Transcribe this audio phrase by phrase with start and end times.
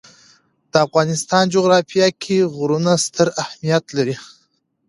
[0.71, 4.15] د افغانستان جغرافیه کې غرونه ستر اهمیت لري.